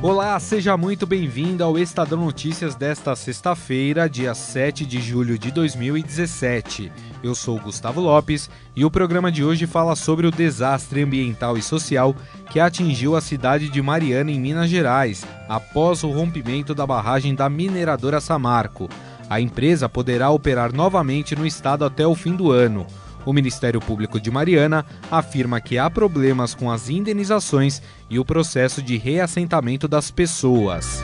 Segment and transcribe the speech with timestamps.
[0.00, 6.92] Olá, seja muito bem-vindo ao Estadão Notícias desta sexta-feira, dia 7 de julho de 2017.
[7.20, 11.62] Eu sou Gustavo Lopes e o programa de hoje fala sobre o desastre ambiental e
[11.62, 12.14] social
[12.48, 17.48] que atingiu a cidade de Mariana, em Minas Gerais, após o rompimento da barragem da
[17.50, 18.88] mineradora Samarco.
[19.28, 22.86] A empresa poderá operar novamente no estado até o fim do ano.
[23.24, 28.82] O Ministério Público de Mariana afirma que há problemas com as indenizações e o processo
[28.82, 31.02] de reassentamento das pessoas.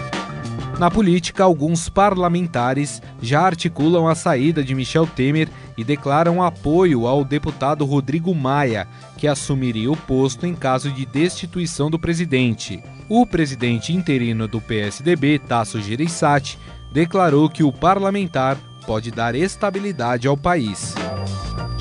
[0.78, 7.24] Na política, alguns parlamentares já articulam a saída de Michel Temer e declaram apoio ao
[7.24, 12.82] deputado Rodrigo Maia, que assumiria o posto em caso de destituição do presidente.
[13.08, 16.58] O presidente interino do PSDB, Tasso Gereissati,
[16.92, 20.94] declarou que o parlamentar pode dar estabilidade ao país.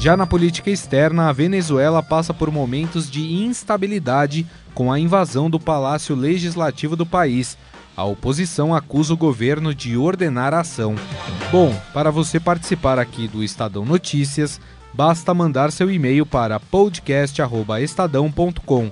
[0.03, 5.57] Já na política externa, a Venezuela passa por momentos de instabilidade com a invasão do
[5.57, 7.57] Palácio Legislativo do país.
[7.95, 10.95] A oposição acusa o governo de ordenar a ação.
[11.49, 14.59] Bom, para você participar aqui do Estadão Notícias,
[14.93, 18.91] basta mandar seu e-mail para podcast@estadão.com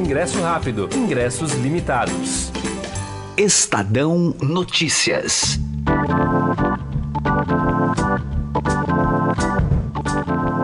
[0.01, 0.89] ingresso rápido.
[0.95, 2.51] Ingressos limitados.
[3.37, 5.59] Estadão Notícias.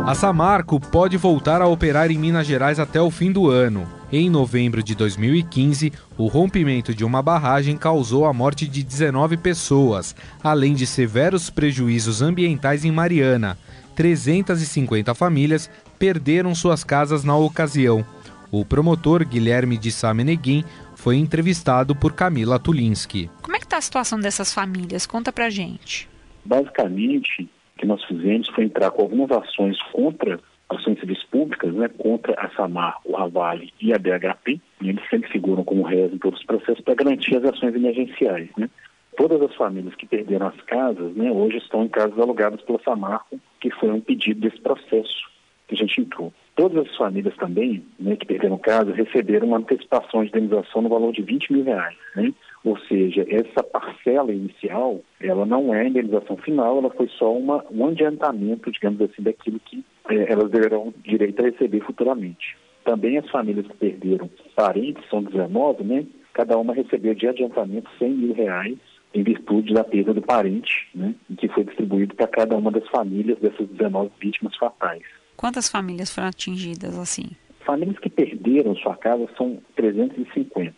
[0.05, 3.87] A Samarco pode voltar a operar em Minas Gerais até o fim do ano.
[4.11, 10.15] Em novembro de 2015, o rompimento de uma barragem causou a morte de 19 pessoas,
[10.43, 13.57] além de severos prejuízos ambientais em Mariana.
[13.95, 18.05] 350 famílias perderam suas casas na ocasião.
[18.49, 20.63] O promotor Guilherme de Sameneguin
[20.95, 23.29] foi entrevistado por Camila Tulinski.
[23.41, 25.05] Como é que está a situação dessas famílias?
[25.05, 26.07] Conta pra gente.
[26.45, 31.89] Basicamente, o que nós fizemos foi entrar com algumas ações contra ações civis públicas, né,
[31.97, 34.61] contra a Samar, o Avale e a BHP.
[34.81, 38.49] E eles sempre figuram como réis em todos os processos para garantir as ações emergenciais.
[38.57, 38.69] Né.
[39.17, 43.39] Todas as famílias que perderam as casas, né, hoje estão em casas alugadas pela Samarco,
[43.59, 45.36] que foi um pedido desse processo
[45.67, 46.33] que a gente entrou.
[46.55, 51.11] Todas as famílias também, né, que perderam casa, receberam uma antecipação de indenização no valor
[51.13, 51.95] de 20 mil reais.
[52.15, 52.33] Né?
[52.63, 57.63] Ou seja, essa parcela inicial, ela não é a indenização final, ela foi só uma,
[57.69, 62.57] um adiantamento, digamos assim, daquilo que é, elas deverão direito a receber futuramente.
[62.83, 66.05] Também as famílias que perderam parentes, são 19, né?
[66.33, 68.77] Cada uma recebeu de adiantamento 100 mil reais
[69.13, 71.13] em virtude da perda do parente, né?
[71.37, 75.03] Que foi distribuído para cada uma das famílias dessas 19 vítimas fatais.
[75.37, 77.29] Quantas famílias foram atingidas assim?
[77.63, 80.73] Famílias que perderam sua casa são 350.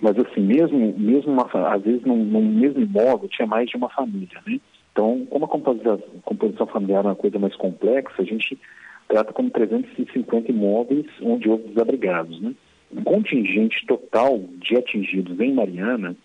[0.00, 3.90] Mas assim, mesmo, mesmo uma, às vezes num, num, mesmo imóvel tinha mais de uma
[3.90, 4.60] família, né?
[4.92, 8.58] Então, como a composição, composição familiar é uma coisa mais complexa, a gente
[9.08, 12.54] trata como 350 imóveis onde houve desabrigados, né?
[12.90, 16.16] O contingente total de atingidos em Mariana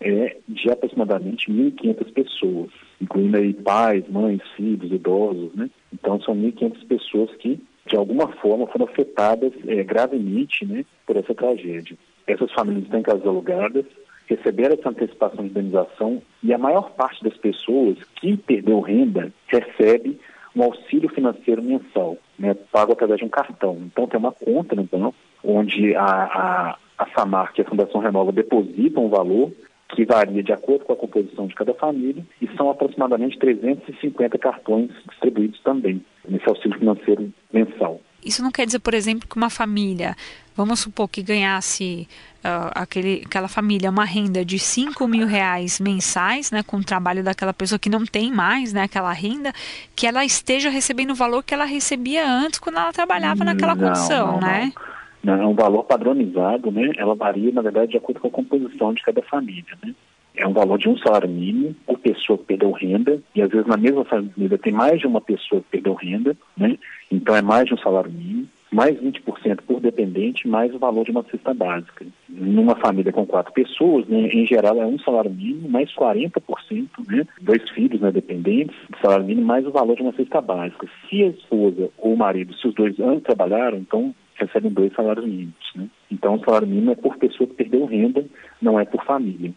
[0.00, 2.70] é de aproximadamente 1.500 pessoas,
[3.02, 5.68] incluindo aí pais, mães, filhos, idosos, né?
[5.92, 11.34] Então são 1.500 pessoas que, de alguma forma, foram afetadas é, gravemente né, por essa
[11.34, 11.96] tragédia.
[12.26, 13.84] Essas famílias estão em casas alugadas,
[14.28, 20.18] receberam essa antecipação de indenização e a maior parte das pessoas que perdeu renda recebe
[20.54, 23.78] um auxílio financeiro mensal, né, pago através de um cartão.
[23.86, 28.30] Então tem uma conta no banco onde a, a, a SAMAR, que a Fundação Renova,
[28.30, 29.50] deposita um valor
[29.94, 34.90] que varia de acordo com a composição de cada família, e são aproximadamente 350 cartões
[35.08, 38.00] distribuídos também nesse auxílio financeiro mensal.
[38.24, 40.14] Isso não quer dizer, por exemplo, que uma família,
[40.56, 42.08] vamos supor que ganhasse
[42.38, 47.24] uh, aquele, aquela família uma renda de 5 mil reais mensais, né, com o trabalho
[47.24, 49.52] daquela pessoa que não tem mais né, aquela renda,
[49.96, 53.88] que ela esteja recebendo o valor que ela recebia antes quando ela trabalhava naquela não,
[53.88, 54.72] condição, não, né?
[54.74, 56.90] Não é um valor padronizado, né?
[56.96, 59.94] Ela varia, na verdade, de acordo com a composição de cada família, né?
[60.34, 63.66] É um valor de um salário mínimo por pessoa que perdeu renda, e às vezes
[63.66, 66.78] na mesma família tem mais de uma pessoa que perdeu renda, né?
[67.10, 68.48] Então é mais de um salário mínimo.
[68.72, 72.06] mais 20% por dependente, mais o valor de uma cesta básica.
[72.26, 77.26] Numa família com quatro pessoas, né, em geral é um salário mínimo, mais 40%, né,
[77.42, 80.88] dois filhos né, dependentes, salário mínimo, mais o valor de uma cesta básica.
[81.06, 85.24] Se a esposa ou o marido, se os dois antes trabalharam, então recebem dois salários
[85.24, 85.72] mínimos.
[85.74, 85.88] Né?
[86.10, 88.24] Então o salário mínimo é por pessoa que perdeu renda,
[88.60, 89.52] não é por família.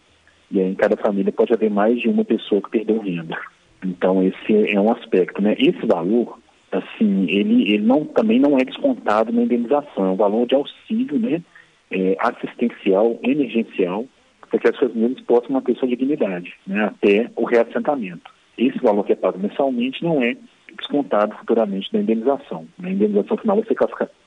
[0.50, 3.36] E aí em cada família pode haver mais de uma pessoa que perdeu renda.
[3.84, 5.54] Então esse é um aspecto, né?
[5.58, 6.38] Esse valor
[6.70, 11.18] assim, ele, ele não, também não é descontado na indenização, é um valor de auxílio
[11.18, 11.42] né,
[11.90, 14.04] é, assistencial, emergencial,
[14.50, 18.30] para que as famílias possam manter sua dignidade né, até o reassentamento.
[18.56, 20.36] Esse valor que é pago mensalmente não é
[20.76, 22.66] descontado futuramente da indenização.
[22.82, 23.74] A indenização final vai ser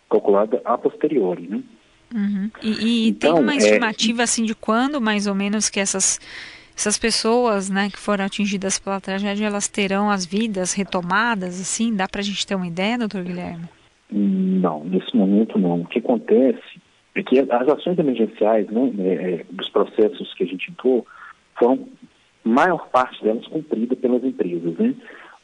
[0.10, 1.48] calculada a posteriori.
[1.48, 1.64] Né?
[2.14, 2.52] Uhum.
[2.62, 4.24] E, e então, tem uma é, estimativa é...
[4.24, 6.20] assim de quando mais ou menos que essas
[6.80, 11.94] essas pessoas, né, que foram atingidas pela tragédia, elas terão as vidas retomadas, assim?
[11.94, 13.66] Dá para a gente ter uma ideia, doutor Guilherme?
[14.10, 15.82] Não, nesse momento não.
[15.82, 16.82] O que acontece
[17.16, 21.06] é que as ações emergenciais, né, é, é, dos processos que a gente entrou,
[21.58, 21.86] foram,
[22.46, 24.96] maior parte delas, cumprida pelas empresas, né?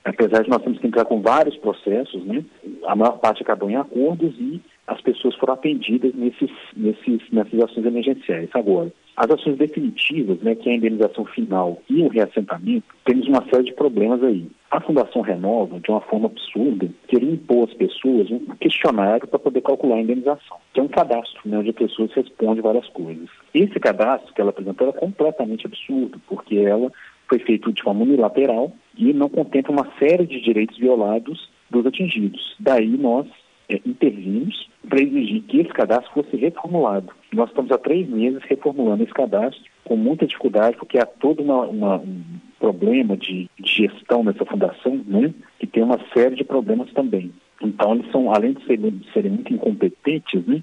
[0.06, 2.46] Apesar de nós termos que entrar com vários processos, né,
[2.86, 7.88] a maior parte acabou em acordos e as pessoas foram atendidas nesses, nesses, nessas ações
[7.88, 8.50] emergenciais.
[8.54, 13.44] Agora, as ações definitivas, né, que é a indenização final e o reassentamento, temos uma
[13.50, 14.48] série de problemas aí.
[14.70, 19.62] A Fundação Renova, de uma forma absurda, queria impor às pessoas um questionário para poder
[19.62, 23.30] calcular a indenização, que é um cadastro né, onde a pessoa responde várias coisas.
[23.54, 26.92] Esse cadastro que ela apresentou é completamente absurdo, porque ela
[27.28, 32.56] foi feito de forma unilateral e não contempla uma série de direitos violados dos atingidos.
[32.60, 33.28] Daí nós
[33.70, 37.12] é, intervimos para exigir que esse cadastro fosse reformulado.
[37.34, 41.62] Nós estamos há três meses reformulando esse cadastro, com muita dificuldade, porque há todo uma,
[41.62, 42.24] uma, um
[42.60, 47.32] problema de, de, gestão nessa fundação, né, que tem uma série de problemas também.
[47.62, 50.62] Então, eles são, além de serem, de serem muito incompetentes, né,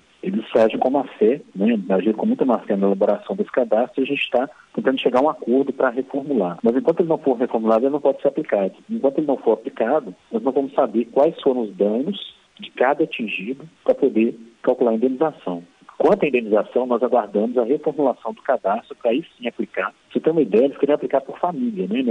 [0.63, 4.23] agem com fé, né, agem com muita fé na elaboração desse cadastro e a gente
[4.23, 6.59] está tentando chegar a um acordo para reformular.
[6.63, 8.75] Mas enquanto ele não for reformulado, ele não pode ser aplicado.
[8.91, 13.05] Enquanto ele não for aplicado, nós não vamos saber quais foram os danos de cada
[13.05, 15.63] atingido para poder calcular a indenização.
[16.03, 19.95] Quanto à indenização, nós aguardamos a reformulação do cadastro para aí sim aplicar.
[20.11, 22.03] Você tem uma ideia, eles queriam aplicar por família, né?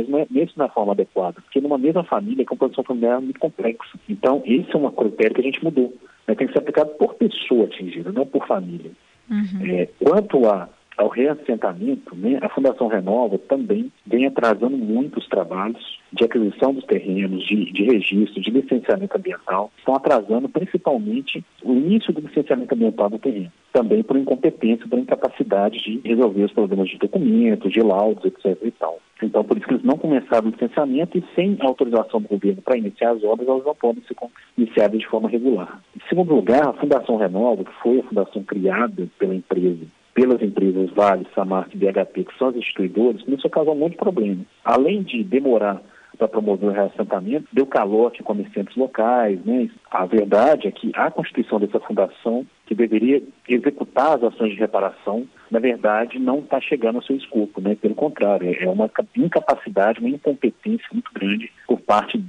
[0.55, 3.99] na forma adequada, porque numa mesma família a composição familiar é muito complexa.
[4.07, 5.93] Então, esse é um critério que a gente mudou.
[6.25, 6.35] Né?
[6.35, 8.91] Tem que ser aplicado por pessoa atingida, não por família.
[9.29, 9.65] Uhum.
[9.65, 15.99] É, quanto a ao reassentamento, né, a Fundação Renova também vem atrasando muito os trabalhos
[16.11, 22.13] de aquisição dos terrenos, de, de registro, de licenciamento ambiental, estão atrasando principalmente o início
[22.13, 26.97] do licenciamento ambiental do terreno, também por incompetência, por incapacidade de resolver os problemas de
[26.97, 28.57] documentos, de laudos, etc.
[28.63, 28.99] e tal.
[29.23, 32.77] Então, por isso que eles não começaram o licenciamento e sem autorização do governo para
[32.77, 34.15] iniciar as obras, elas não podem ser
[34.57, 35.79] iniciadas de forma regular.
[35.95, 40.89] Em segundo lugar, a Fundação Renova, que foi a fundação criada pela empresa pelas empresas
[40.91, 44.45] Vale, Samarco e BHP, que são as instituidoras, a causar um monte de problema.
[44.63, 45.81] Além de demorar
[46.17, 49.43] para promover o reassentamento, deu calote em comerciantes locais.
[49.43, 49.69] Né?
[49.89, 55.25] A verdade é que a constituição dessa fundação, que deveria executar as ações de reparação,
[55.49, 57.59] na verdade não está chegando ao seu escopo.
[57.59, 57.75] Né?
[57.75, 62.23] Pelo contrário, é uma incapacidade, uma incompetência muito grande por parte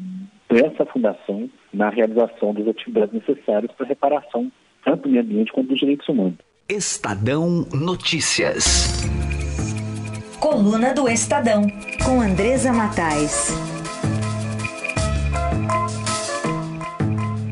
[0.49, 4.50] dessa fundação na realização das atividades necessárias para a reparação
[4.85, 6.38] tanto do meio ambiente quanto dos direitos humanos.
[6.74, 8.88] Estadão Notícias.
[10.40, 11.66] Coluna do Estadão,
[12.02, 13.50] com Andresa Matais.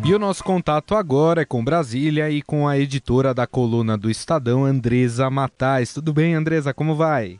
[0.03, 4.11] E o nosso contato agora é com Brasília e com a editora da coluna do
[4.11, 5.93] Estadão, Andresa Matais.
[5.93, 6.73] Tudo bem, Andresa?
[6.73, 7.39] Como vai?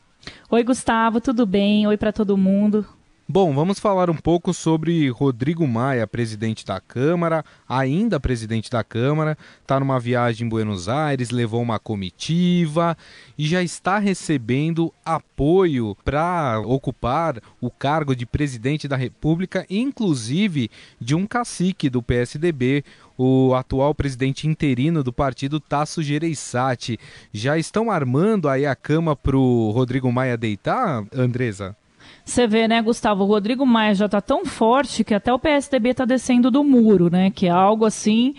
[0.51, 1.87] Oi, Gustavo, tudo bem?
[1.87, 2.85] Oi para todo mundo.
[3.33, 9.39] Bom, vamos falar um pouco sobre Rodrigo Maia, presidente da Câmara, ainda presidente da Câmara,
[9.63, 12.97] está numa viagem em Buenos Aires, levou uma comitiva
[13.39, 20.69] e já está recebendo apoio para ocupar o cargo de presidente da República, inclusive
[21.01, 22.83] de um cacique do PSDB,
[23.17, 26.99] o atual presidente interino do partido, Tasso Gereissati.
[27.33, 31.77] Já estão armando aí a cama para o Rodrigo Maia deitar, Andresa?
[32.25, 33.25] Você vê, né, Gustavo?
[33.25, 37.11] O Rodrigo Maia já está tão forte que até o PSDB está descendo do muro,
[37.11, 37.31] né?
[37.31, 38.35] Que é algo assim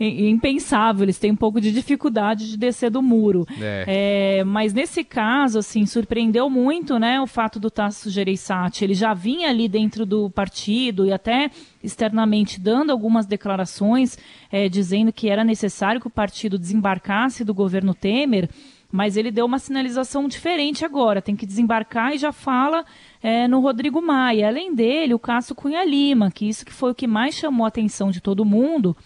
[0.00, 1.04] impensável.
[1.04, 3.46] Eles têm um pouco de dificuldade de descer do muro.
[3.60, 4.38] É.
[4.38, 7.20] É, mas nesse caso, assim, surpreendeu muito, né?
[7.20, 8.84] O fato do Tasso Gereissati.
[8.84, 11.50] Ele já vinha ali dentro do partido e até
[11.84, 14.18] externamente dando algumas declarações,
[14.50, 18.48] é, dizendo que era necessário que o partido desembarcasse do governo Temer
[18.94, 21.20] mas ele deu uma sinalização diferente agora.
[21.20, 22.84] Tem que desembarcar e já fala
[23.20, 24.46] é, no Rodrigo Maia.
[24.46, 27.68] Além dele, o Cássio Cunha Lima, que isso que foi o que mais chamou a
[27.68, 28.96] atenção de todo mundo,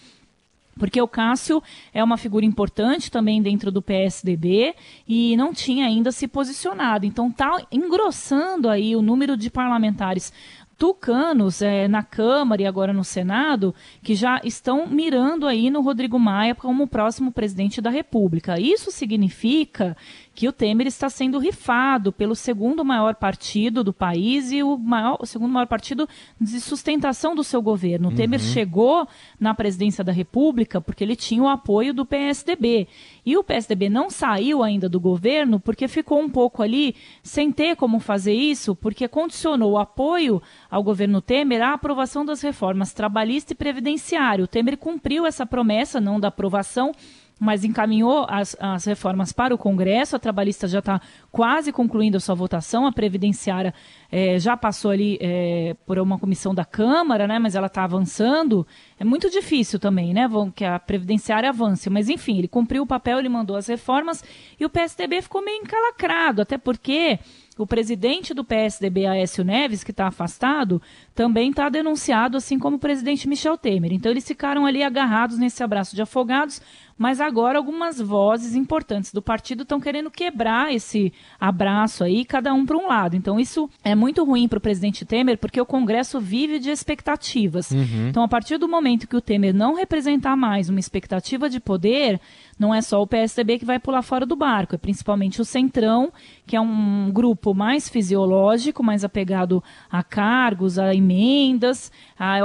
[0.79, 4.75] porque o Cássio é uma figura importante também dentro do PSDB
[5.09, 7.07] e não tinha ainda se posicionado.
[7.07, 10.35] Então está engrossando aí o número de parlamentares
[10.79, 16.19] tucanos é, na Câmara e agora no Senado que já estão mirando aí no Rodrigo
[16.21, 18.61] Maia como próximo presidente da República.
[18.61, 19.97] Isso significa
[20.39, 25.17] que o Temer está sendo rifado pelo segundo maior partido do país e o, maior,
[25.19, 26.09] o segundo maior partido
[26.41, 28.07] de sustentação do seu governo.
[28.07, 28.17] O uhum.
[28.17, 29.09] Temer chegou
[29.41, 32.87] na presidência da República porque ele tinha o apoio do PSDB.
[33.27, 37.75] E o PSDB não saiu ainda do governo porque ficou um pouco ali sem ter
[37.75, 40.41] como fazer isso, porque condicionou o apoio
[40.71, 44.45] ao governo Temer à aprovação das reformas trabalhista e previdenciário.
[44.45, 46.93] O Temer cumpriu essa promessa, não da aprovação,
[47.39, 50.17] mas encaminhou as, as reformas para o Congresso.
[50.17, 53.73] A trabalhista já está quase concluindo a sua votação, a previdenciária
[54.11, 57.39] é, já passou ali é, por uma comissão da Câmara, né?
[57.39, 58.67] Mas ela está avançando.
[58.99, 60.29] É muito difícil também, né?
[60.55, 61.89] Que a previdenciária avance.
[61.89, 64.25] Mas enfim, ele cumpriu o papel, ele mandou as reformas
[64.59, 67.19] e o PSDB ficou meio encalacrado, até porque
[67.59, 70.81] o presidente do PSDB, Aécio Neves, que está afastado,
[71.19, 73.93] também está denunciado, assim como o presidente Michel Temer.
[73.93, 76.63] Então eles ficaram ali agarrados nesse abraço de afogados,
[76.97, 82.65] mas agora algumas vozes importantes do partido estão querendo quebrar esse abraço aí, cada um
[82.65, 83.17] para um lado.
[83.17, 87.73] Então isso é muito ruim para o presidente Temer, porque o Congresso vive de expectativas.
[87.73, 88.09] Uhum.
[88.11, 92.21] Então, a partir do momento que o Temer não representar mais uma expectativa de poder,
[92.59, 96.13] não é só o PSDB que vai pular fora do barco, é principalmente o Centrão,
[96.47, 101.91] que é um grupo mais fisiológico, mais apegado a cargos, a emendas,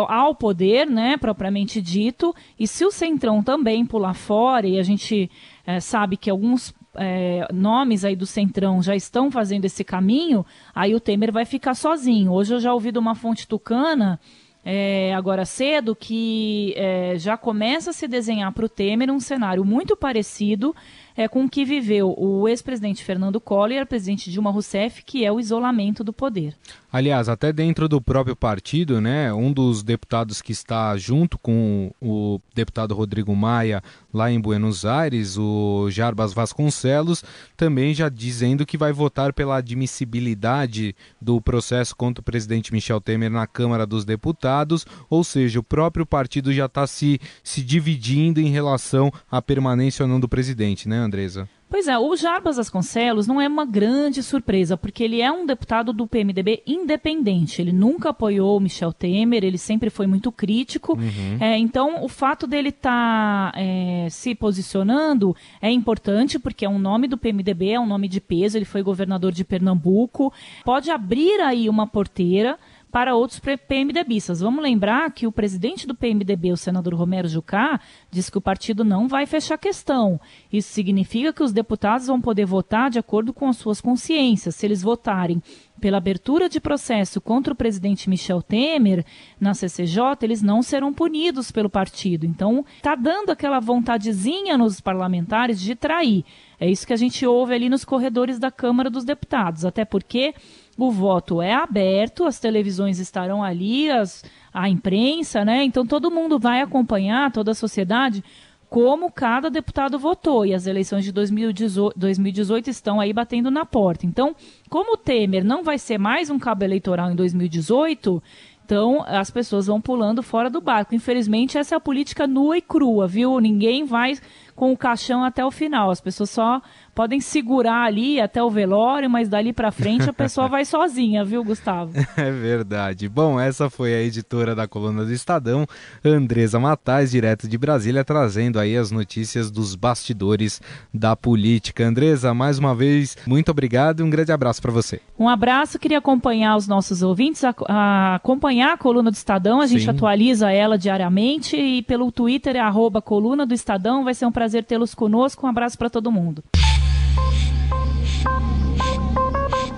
[0.07, 2.33] ao poder, né, propriamente dito.
[2.59, 5.29] E se o Centrão também pular fora, e a gente
[5.65, 10.95] é, sabe que alguns é, nomes aí do Centrão já estão fazendo esse caminho, aí
[10.95, 12.31] o Temer vai ficar sozinho.
[12.31, 14.19] Hoje eu já ouvi de uma fonte tucana
[14.65, 19.65] é, agora cedo que é, já começa a se desenhar para o Temer um cenário
[19.65, 20.73] muito parecido
[21.15, 25.31] é, com o que viveu o ex-presidente Fernando Collor e presidente Dilma Rousseff, que é
[25.31, 26.55] o isolamento do poder.
[26.91, 32.39] Aliás, até dentro do próprio partido, né, um dos deputados que está junto com o
[32.53, 33.81] deputado Rodrigo Maia
[34.13, 37.23] lá em Buenos Aires, o Jarbas Vasconcelos,
[37.57, 43.31] também já dizendo que vai votar pela admissibilidade do processo contra o presidente Michel Temer
[43.31, 48.51] na Câmara dos Deputados, ou seja, o próprio partido já está se, se dividindo em
[48.51, 51.47] relação à permanência ou não do presidente, né, Andresa?
[51.73, 55.91] Pois é, o Jarbas Vasconcelos não é uma grande surpresa, porque ele é um deputado
[55.91, 57.59] do PMDB independente.
[57.59, 60.93] Ele nunca apoiou o Michel Temer, ele sempre foi muito crítico.
[60.93, 61.37] Uhum.
[61.39, 66.77] É, então, o fato dele estar tá, é, se posicionando é importante, porque é um
[66.77, 68.55] nome do PMDB, é um nome de peso.
[68.55, 70.31] Ele foi governador de Pernambuco.
[70.63, 72.55] Pode abrir aí uma porteira
[72.93, 74.39] para outros PMDBistas.
[74.39, 77.79] Vamos lembrar que o presidente do PMDB, o senador Romero Jucá,
[78.11, 80.21] diz que o partido não vai fechar a questão.
[80.51, 84.53] Isso significa que os deputados vão poder votar de acordo com as suas consciências.
[84.53, 85.41] Se eles votarem
[85.81, 89.03] pela abertura de processo contra o presidente Michel Temer
[89.39, 92.27] na CCJ, eles não serão punidos pelo partido.
[92.27, 96.23] Então, está dando aquela vontadezinha nos parlamentares de trair.
[96.59, 99.65] É isso que a gente ouve ali nos corredores da Câmara dos Deputados.
[99.65, 100.35] Até porque
[100.77, 105.63] o voto é aberto, as televisões estarão ali, as, a imprensa, né?
[105.63, 108.23] Então todo mundo vai acompanhar, toda a sociedade,
[108.69, 110.45] como cada deputado votou.
[110.45, 114.05] E as eleições de 2018, 2018 estão aí batendo na porta.
[114.05, 114.35] Então,
[114.67, 118.21] como o Temer não vai ser mais um cabo eleitoral em 2018,
[118.65, 120.95] então as pessoas vão pulando fora do barco.
[120.95, 123.39] Infelizmente, essa é a política nua e crua, viu?
[123.39, 124.17] Ninguém vai
[124.55, 125.91] com o caixão até o final.
[125.91, 126.61] As pessoas só
[126.93, 131.43] podem segurar ali até o velório, mas dali para frente a pessoa vai sozinha, viu,
[131.43, 131.91] Gustavo?
[132.17, 133.09] É verdade.
[133.09, 135.65] Bom, essa foi a editora da coluna do Estadão,
[136.03, 140.61] Andresa Matais, direto de Brasília, trazendo aí as notícias dos bastidores
[140.93, 141.85] da política.
[141.85, 145.01] Andresa, mais uma vez, muito obrigado e um grande abraço para você.
[145.17, 149.67] Um abraço, queria acompanhar os nossos ouvintes, a, a acompanhar a coluna do Estadão, a
[149.67, 149.89] gente Sim.
[149.89, 154.63] atualiza ela diariamente e pelo Twitter é arroba coluna do Estadão, vai ser um prazer
[154.63, 156.43] tê-los conosco, um abraço para todo mundo.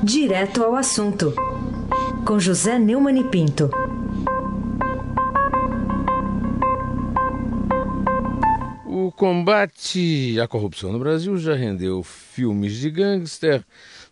[0.05, 1.33] Direto ao assunto,
[2.27, 3.71] com José Neumann e Pinto.
[8.85, 13.63] O combate à corrupção no Brasil já rendeu filmes de gangster,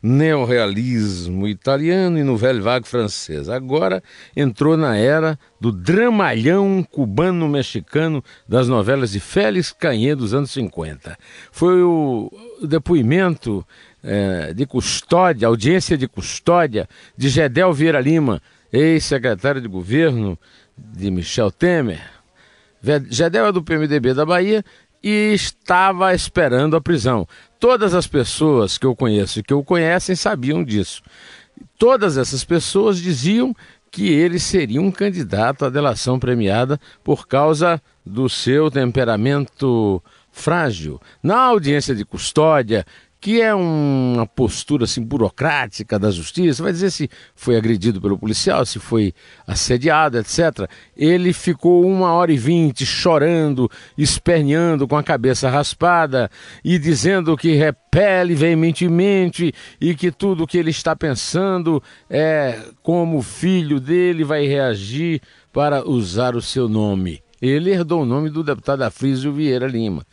[0.01, 3.55] neorrealismo italiano e novela vague francesa.
[3.55, 4.01] Agora
[4.35, 11.15] entrou na era do dramalhão cubano-mexicano das novelas de Félix Canhê dos anos 50.
[11.51, 12.31] Foi o
[12.63, 13.63] depoimento
[14.03, 18.41] é, de custódia, audiência de custódia de Gedel Vieira Lima,
[18.71, 20.37] ex-secretário de governo
[20.77, 22.13] de Michel Temer,
[23.09, 24.63] Gedel é do PMDB da Bahia
[25.01, 27.25] e estava esperando a prisão.
[27.59, 31.01] Todas as pessoas que eu conheço e que o conhecem sabiam disso.
[31.77, 33.55] Todas essas pessoas diziam
[33.89, 40.99] que ele seria um candidato à delação premiada por causa do seu temperamento frágil.
[41.21, 42.85] Na audiência de custódia,
[43.23, 48.65] que é uma postura assim burocrática da justiça, vai dizer se foi agredido pelo policial,
[48.65, 49.13] se foi
[49.47, 50.69] assediado, etc.
[50.93, 56.29] Ele ficou uma hora e vinte chorando, esperneando com a cabeça raspada
[56.65, 63.19] e dizendo que repele veementemente e que tudo o que ele está pensando é como
[63.19, 65.21] o filho dele vai reagir
[65.53, 67.23] para usar o seu nome.
[67.41, 70.05] Ele herdou o nome do deputado Afrísio Vieira Lima.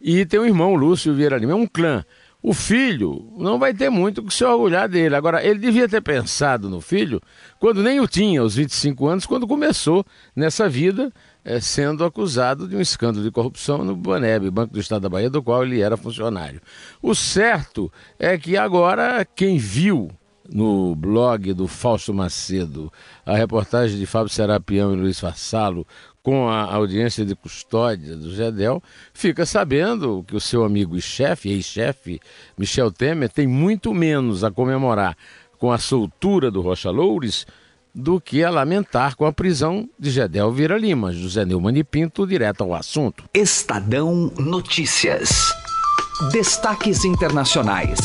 [0.00, 2.04] E tem um irmão, Lúcio Vieira Lima, é um clã.
[2.42, 5.14] O filho não vai ter muito que se orgulhar dele.
[5.14, 7.20] Agora, ele devia ter pensado no filho
[7.60, 11.12] quando nem o tinha, aos 25 anos, quando começou nessa vida,
[11.44, 15.30] é, sendo acusado de um escândalo de corrupção no Baneb, Banco do Estado da Bahia,
[15.30, 16.60] do qual ele era funcionário.
[17.00, 20.10] O certo é que agora quem viu
[20.52, 22.92] no blog do Fausto Macedo
[23.24, 25.86] a reportagem de Fábio Serapião e Luiz Fassalo
[26.22, 31.50] com a audiência de custódia do Gedel, fica sabendo que o seu amigo e chefe,
[31.50, 32.20] ex-chefe,
[32.56, 35.16] Michel Temer, tem muito menos a comemorar
[35.58, 37.46] com a soltura do Rocha Loures
[37.94, 41.12] do que a lamentar com a prisão de Gedel Vira Lima.
[41.12, 43.24] José Neumann e Pinto, direto ao assunto.
[43.34, 45.52] Estadão Notícias.
[46.32, 47.98] Destaques internacionais.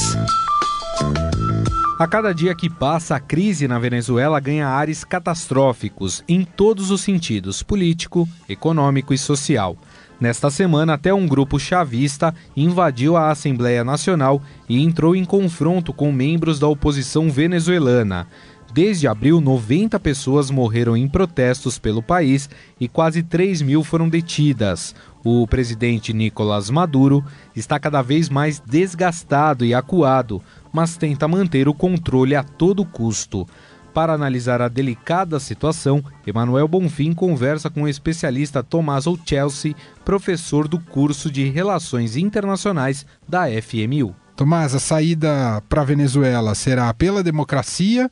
[2.00, 7.02] A cada dia que passa, a crise na Venezuela ganha ares catastróficos em todos os
[7.02, 9.76] sentidos político, econômico e social.
[10.20, 14.40] Nesta semana, até um grupo chavista invadiu a Assembleia Nacional
[14.70, 18.28] e entrou em confronto com membros da oposição venezuelana.
[18.72, 22.48] Desde abril, 90 pessoas morreram em protestos pelo país
[22.80, 24.94] e quase 3 mil foram detidas.
[25.24, 27.24] O presidente Nicolás Maduro
[27.56, 30.42] está cada vez mais desgastado e acuado,
[30.78, 33.48] mas tenta manter o controle a todo custo.
[33.96, 39.74] Para analisar a delicada situação, Emanuel Bonfim conversa com o especialista Tomás Chelsea,
[40.06, 44.16] professor do curso de Relações Internacionais da FMU.
[44.36, 48.08] Tomás, a saída para a Venezuela será pela democracia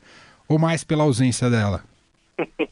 [0.48, 1.84] ou mais pela ausência dela?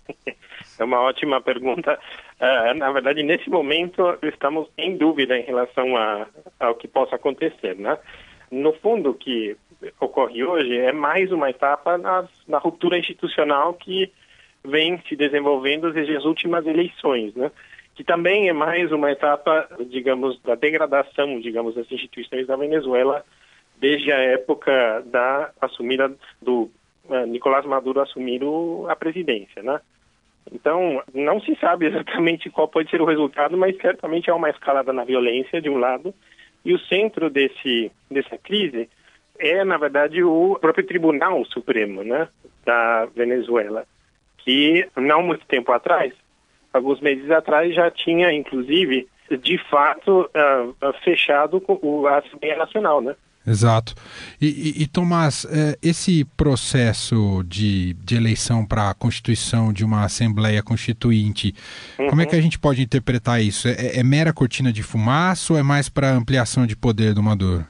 [0.77, 1.97] É uma ótima pergunta.
[2.40, 6.27] Uh, na verdade, nesse momento, estamos em dúvida em relação a,
[6.59, 7.77] ao que possa acontecer.
[7.77, 7.97] Né?
[8.51, 9.57] No fundo, o que
[10.01, 14.11] ocorre hoje é mais uma etapa na, na ruptura institucional que
[14.64, 17.51] vem se desenvolvendo desde as últimas eleições, né?
[17.94, 23.25] que também é mais uma etapa, digamos, da degradação, digamos, das instituições da Venezuela
[23.79, 26.70] desde a época da assumida do
[27.09, 29.81] uh, Nicolás Maduro assumir o, a presidência, né?
[30.53, 34.92] Então, não se sabe exatamente qual pode ser o resultado, mas certamente há uma escalada
[34.92, 36.14] na violência, de um lado,
[36.64, 38.88] e o centro desse, dessa crise
[39.38, 42.29] é, na verdade, o próprio Tribunal Supremo né,
[42.64, 43.85] da Venezuela,
[44.38, 46.12] que não muito tempo atrás,
[46.73, 49.09] alguns meses atrás, já tinha, inclusive,
[49.40, 51.62] de fato, uh, fechado
[52.09, 53.14] a Assembleia Nacional, né?
[53.47, 53.94] Exato.
[54.40, 60.05] E, e, e Tomás, é, esse processo de, de eleição para a constituição de uma
[60.05, 61.55] Assembleia Constituinte,
[61.99, 62.09] uhum.
[62.09, 63.68] como é que a gente pode interpretar isso?
[63.68, 67.66] É, é mera cortina de fumaça ou é mais para ampliação de poder do Maduro?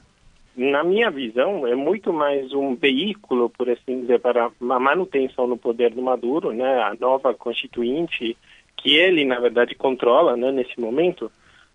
[0.57, 5.57] Na minha visão, é muito mais um veículo, por assim dizer, para a manutenção no
[5.57, 8.37] poder do Maduro, né, a nova constituinte,
[8.77, 11.29] que ele, na verdade, controla né, nesse momento,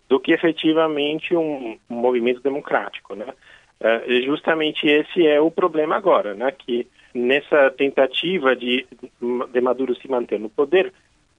[0.08, 3.26] do que efetivamente um, um movimento democrático, né?
[3.80, 6.50] Uh, justamente esse é o problema agora, né?
[6.50, 8.86] Que nessa tentativa de,
[9.52, 10.92] de Maduro se manter no poder,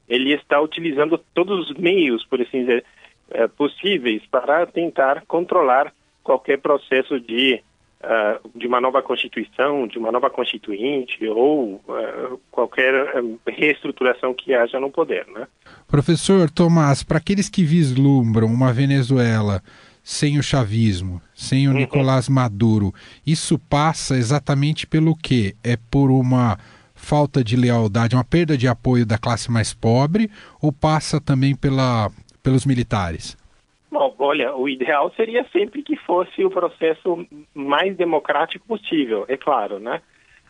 [0.08, 2.86] ele está utilizando todos os meios, por assim dizer,
[3.30, 7.62] uh, possíveis para tentar controlar qualquer processo de
[8.04, 11.82] uh, de uma nova constituição, de uma nova constituinte ou
[12.52, 12.94] qualquer
[13.48, 15.48] reestruturação que haja no poder, né?
[15.88, 19.62] Professor Tomás, para aqueles que vislumbram uma Venezuela
[20.04, 21.78] sem o chavismo, sem o uhum.
[21.78, 22.94] Nicolás Maduro,
[23.26, 25.56] isso passa exatamente pelo quê?
[25.64, 26.58] É por uma
[26.96, 30.30] falta de lealdade, uma perda de apoio da classe mais pobre
[30.62, 33.38] ou passa também pela, pelos militares?
[33.92, 39.80] Bom, olha, o ideal seria sempre que fosse o processo mais democrático possível, é claro,
[39.80, 40.02] né?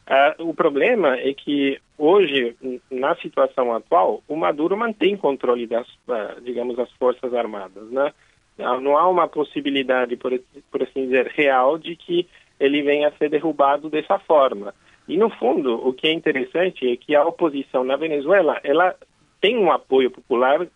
[0.08, 2.56] Uh, o problema é que hoje,
[2.92, 8.14] na situação atual, o Maduro mantém controle das, uh, digamos, das forças armadas, né?
[8.58, 12.28] Não há uma possibilidade, por, por assim dizer, real de que
[12.60, 14.76] ele venha a ser derrubado dessa forma.
[15.08, 18.96] E, no fundo, o que é interessante é que a oposição na Venezuela ela
[19.40, 20.68] tem um apoio popular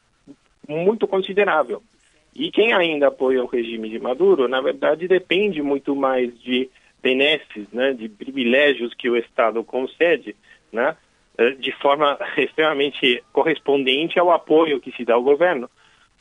[0.68, 1.84] muito considerável.
[2.36, 6.70] E quem ainda apoia o regime de Maduro, na verdade, depende muito mais de
[7.02, 10.36] benesses, né, de privilégios que o Estado concede,
[10.74, 10.98] né,
[11.38, 15.70] eh, de forma extremamente correspondente ao apoio que se dá ao governo,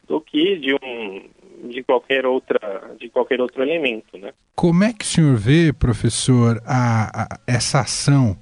[0.07, 1.23] do que de um
[1.67, 4.35] de qualquer outra de qualquer outro elemento, né?
[4.55, 8.37] Como é que o senhor vê, professor, a, a essa ação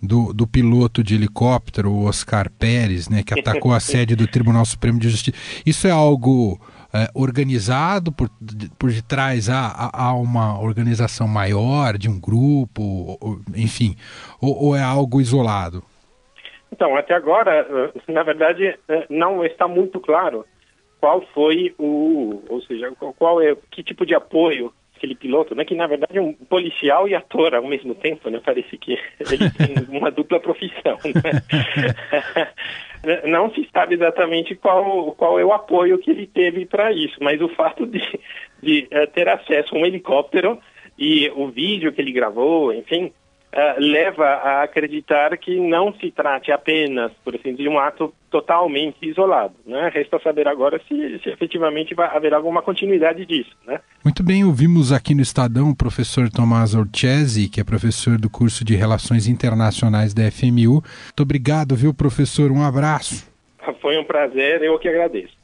[0.00, 4.64] do, do piloto de helicóptero, o Oscar Pérez, né, que atacou a sede do Tribunal
[4.64, 5.36] Supremo de Justiça?
[5.66, 6.58] Isso é algo
[6.94, 8.28] é, organizado por,
[8.78, 12.82] por detrás há, há uma organização maior de um grupo,
[13.20, 13.96] ou, enfim,
[14.40, 15.82] ou, ou é algo isolado?
[16.70, 20.44] Então, até agora, eh, na verdade, eh, não está muito claro
[21.00, 25.74] qual foi o, ou seja, qual é, que tipo de apoio aquele piloto, né, que
[25.74, 29.74] na verdade é um policial e ator ao mesmo tempo, né, parece que ele tem
[29.98, 32.48] uma dupla profissão, né?
[33.24, 37.40] Não se sabe exatamente qual, qual é o apoio que ele teve para isso, mas
[37.40, 38.00] o fato de,
[38.62, 40.58] de uh, ter acesso a um helicóptero
[40.96, 46.52] e o vídeo que ele gravou, enfim, uh, leva a acreditar que não se trate
[46.52, 49.54] apenas, por assim de um ato totalmente isolado.
[49.66, 49.90] Né?
[49.92, 53.50] Resta saber agora se, se efetivamente vai haver alguma continuidade disso.
[53.66, 53.78] Né?
[54.02, 58.64] Muito bem, ouvimos aqui no Estadão o professor Tomás Orchesi, que é professor do curso
[58.64, 60.82] de Relações Internacionais da FMU.
[60.82, 62.50] Muito obrigado, viu, professor?
[62.50, 63.30] Um abraço.
[63.82, 65.34] Foi um prazer, eu que agradeço.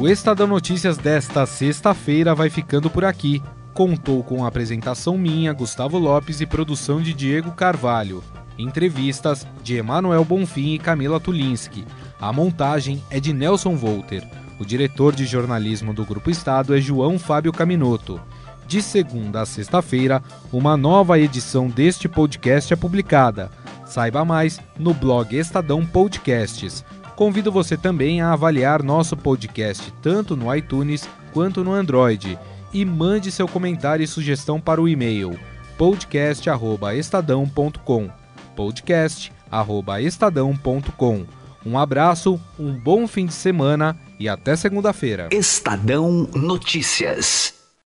[0.00, 3.42] O Estadão Notícias desta sexta-feira vai ficando por aqui.
[3.74, 8.22] Contou com a apresentação minha, Gustavo Lopes, e produção de Diego Carvalho.
[8.58, 11.86] Entrevistas de Emanuel Bonfim e Camila Tulinski.
[12.20, 14.26] A montagem é de Nelson Volter.
[14.58, 18.20] O diretor de jornalismo do Grupo Estado é João Fábio Caminoto.
[18.66, 23.50] De segunda a sexta-feira, uma nova edição deste podcast é publicada.
[23.86, 26.84] Saiba mais no blog Estadão Podcasts
[27.20, 32.38] Convido você também a avaliar nosso podcast tanto no iTunes quanto no Android
[32.72, 35.38] e mande seu comentário e sugestão para o e-mail
[35.76, 38.10] podcast@estadão.com.
[38.56, 41.26] podcast@estadão.com.
[41.64, 45.28] Um abraço, um bom fim de semana e até segunda-feira.
[45.30, 47.59] Estadão Notícias.